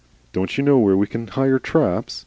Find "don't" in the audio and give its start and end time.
0.33-0.57